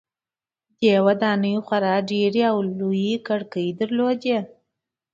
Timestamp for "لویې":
2.79-3.15